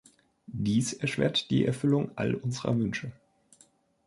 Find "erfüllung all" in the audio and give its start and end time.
1.63-2.33